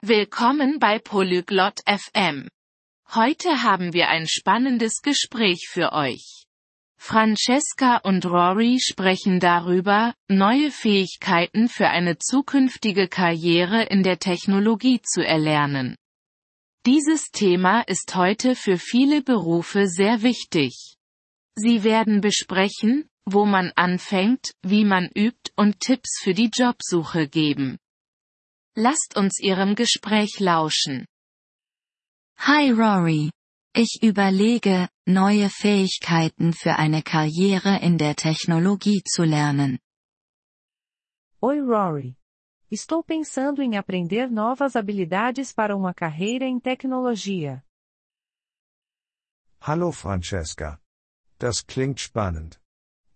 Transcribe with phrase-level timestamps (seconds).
[0.00, 2.46] Willkommen bei Polyglot FM.
[3.14, 6.44] Heute haben wir ein spannendes Gespräch für euch.
[7.00, 15.26] Francesca und Rory sprechen darüber, neue Fähigkeiten für eine zukünftige Karriere in der Technologie zu
[15.26, 15.96] erlernen.
[16.86, 20.94] Dieses Thema ist heute für viele Berufe sehr wichtig.
[21.56, 27.78] Sie werden besprechen, wo man anfängt, wie man übt und Tipps für die Jobsuche geben.
[28.80, 31.04] Lasst uns Ihrem Gespräch lauschen.
[32.38, 33.32] Hi Rory.
[33.74, 39.80] Ich überlege, neue Fähigkeiten für eine Karriere in der Technologie zu lernen.
[41.42, 42.14] Oi Rory.
[42.70, 47.64] Estou pensando em aprender novas habilidades para uma carreira em tecnologia.
[49.60, 50.80] Hallo Francesca.
[51.40, 52.60] Das klingt spannend.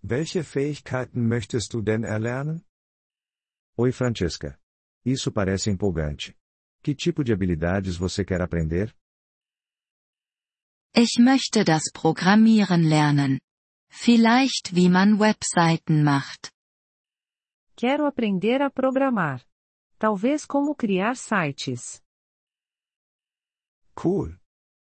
[0.03, 2.65] Welche Fähigkeiten möchtest du denn erlernen?
[3.79, 4.59] Oi Francesca.
[5.05, 6.37] Isso parece empolgante.
[6.83, 8.95] Que tipo de habilidades você quer aprender?
[10.95, 13.41] Ich möchte das Programmieren lernen.
[13.91, 16.53] Vielleicht wie man Webseiten macht.
[17.77, 19.43] Quero aprender a programar.
[19.99, 22.03] Talvez como criar sites.
[23.97, 24.39] Cool.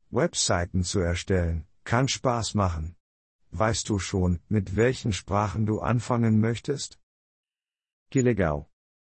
[0.10, 2.96] Webseiten zu erstellen, kann Spaß machen.
[3.52, 7.00] Weißt du schon, mit welchen Sprachen du anfangen möchtest?
[8.10, 8.68] Que legal.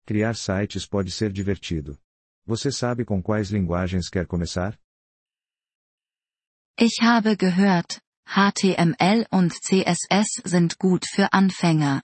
[0.09, 1.99] Criar sites pode ser divertido.
[2.47, 4.79] Você sabe com quais linguagens quer começar?
[6.81, 12.01] Ich habe gehört, HTML und CSS sind gut für Anfänger.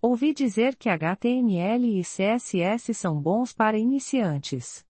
[0.00, 4.86] Ouvi dizer que HTML e CSS são bons para iniciantes.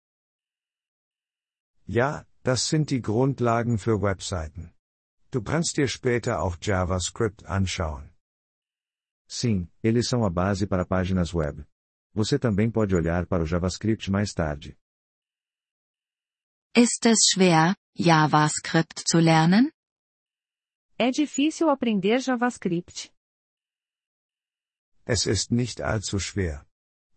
[1.89, 4.73] Ja, das sind die Grundlagen für Webseiten.
[5.33, 8.13] Du kannst dir später auch JavaScript anschauen.
[9.29, 11.65] Sim, eles são a base para páginas web.
[12.15, 14.77] Você também pode olhar para o JavaScript mais tarde.
[16.75, 19.71] Ist es schwer, JavaScript zu lernen?
[20.99, 23.13] É difícil aprender JavaScript.
[25.05, 26.67] Es ist nicht allzu schwer.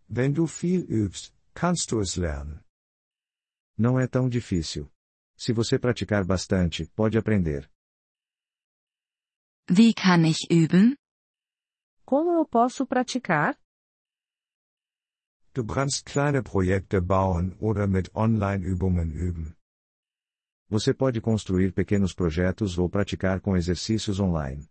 [0.08, 2.62] Wenn du viel übst, kannst du es lernen.
[3.78, 4.92] Não é tão difícil.
[5.36, 7.70] Se você praticar bastante, pode aprender.
[9.68, 10.96] Wie kann ich üben?
[12.12, 13.58] Como eu posso praticar?
[15.54, 19.56] Du kannst kleine Projekte bauen oder mit Online-Übungen üben.
[20.68, 24.68] Você pode construir pequenos projetos ou praticar com exercícios online.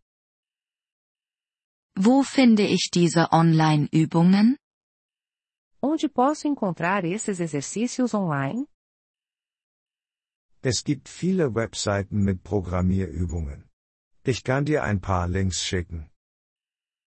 [1.97, 4.55] Wo finde ich diese Online-Übungen?
[5.81, 8.67] Onde posso encontrar esses exercícios online?
[10.61, 13.67] Es gibt viele Webseiten mit Programmierübungen.
[14.23, 16.11] Ich kann dir ein paar Links schicken.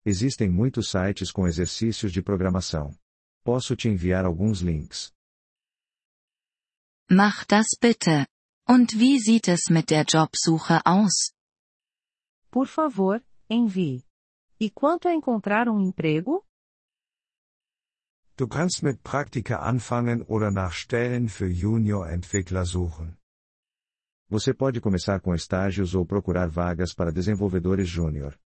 [0.06, 2.94] Existem muitos sites com exercícios de programação.
[3.42, 5.12] Posso te enviar alguns links.
[7.10, 8.26] Mach das bitte.
[8.68, 11.32] Und wie sieht es mit der Jobsuche aus?
[12.50, 14.04] Por favor, envie.
[14.60, 16.44] E quanto a encontrar um emprego?
[18.36, 23.16] Du kannst mit Praktika anfangen oder nach Stellen für Junior-Entwickler suchen.
[24.28, 28.38] Você pode começar com estágios ou procurar vagas para desenvolvedores júnior.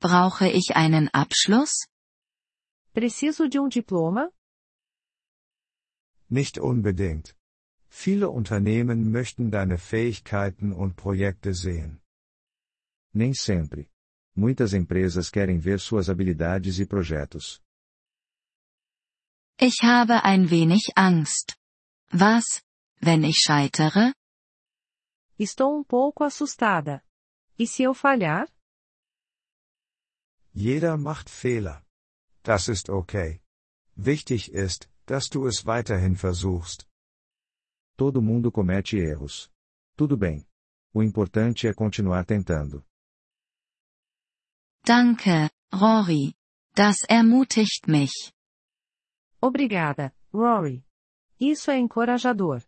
[0.00, 1.86] Brauche ich einen Abschluss?
[2.94, 4.30] Preciso de um diploma?
[6.28, 7.34] Nicht unbedingt.
[7.88, 12.00] Viele Unternehmen möchten deine Fähigkeiten und Projekte sehen.
[13.12, 13.88] Nem sempre.
[14.36, 17.60] Muitas empresas querem ver suas habilidades e projetos.
[19.60, 21.56] Ich habe ein wenig Angst.
[22.12, 22.62] Was,
[23.00, 24.14] wenn ich scheitere?
[25.36, 27.02] Estou um pouco assustada.
[27.58, 28.48] E se eu falhar?
[30.52, 31.84] Jeder macht Fehler.
[32.42, 33.40] Das ist okay.
[33.94, 36.86] Wichtig ist, dass du es weiterhin versuchst.
[37.96, 39.50] Todo mundo comete erros.
[39.96, 40.44] Tudo bem.
[40.94, 42.84] O importante é continuar tentando.
[44.84, 46.34] Danke, Rory.
[46.74, 48.32] Das ermutigt mich.
[49.40, 50.84] Obrigada, Rory.
[51.40, 52.62] Isso é encorajador.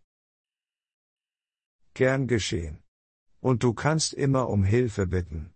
[1.95, 2.83] Gern geschehen.
[3.41, 5.55] Und du kannst immer um Hilfe bitten.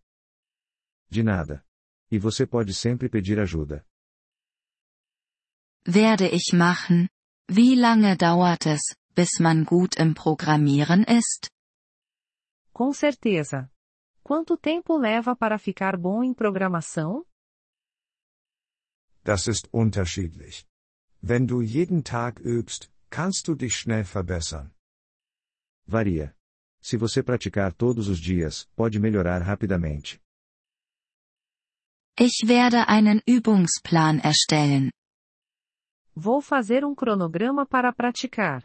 [1.11, 1.64] De nada.
[2.15, 3.85] E você pode sempre pedir ajuda.
[5.85, 7.09] Werde ich machen.
[7.51, 8.83] Wie lange dauert es,
[9.17, 11.51] bis man gut im Programmieren ist?
[12.73, 13.69] Com certeza.
[14.23, 17.27] Quanto tempo leva para ficar bom em programação?
[19.25, 20.65] Das ist unterschiedlich.
[21.21, 24.71] Wenn du jeden Tag übst, kannst du dich schnell verbessern.
[25.85, 26.33] Varia.
[26.81, 30.24] Se você praticar todos os dias, pode melhorar rapidamente.
[32.17, 34.93] Ich werde einen Übungsplan erstellen.
[36.15, 38.63] Vou fazer um cronograma para praticar.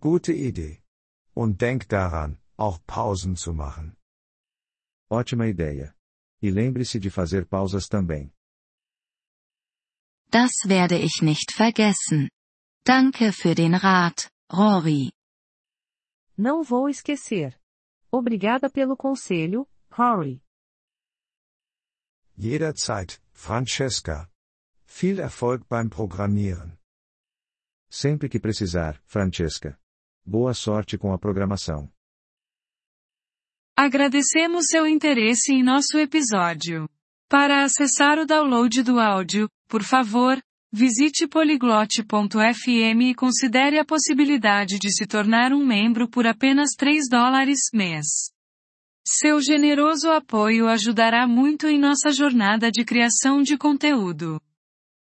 [0.00, 0.82] Gute Idee.
[1.34, 3.96] Und denk daran, auch Pausen zu machen.
[5.08, 5.94] Ótima ideia.
[6.42, 8.32] E lembre-se de fazer pausas também.
[10.30, 12.28] Das werde ich nicht vergessen.
[12.84, 15.12] Danke für den Rat, Rory.
[16.36, 17.54] Não vou esquecer.
[18.10, 20.42] Obrigada pelo conselho, Rory.
[22.38, 24.28] Jederzeit, Francesca.
[24.86, 26.76] Viel Erfolg beim Programmieren.
[27.88, 29.78] Sempre que precisar, Francesca.
[30.22, 31.90] Boa sorte com a programação.
[33.74, 36.86] Agradecemos seu interesse em nosso episódio.
[37.26, 40.38] Para acessar o download do áudio, por favor,
[40.70, 47.70] visite poliglote.fm e considere a possibilidade de se tornar um membro por apenas 3 dólares
[47.72, 48.35] mês.
[49.08, 54.40] Seu generoso apoio ajudará muito em nossa jornada de criação de conteúdo.